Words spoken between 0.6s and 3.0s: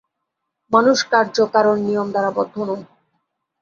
মানুষ কার্য-কারণ-নিয়ম দ্বারা বদ্ধ নয়।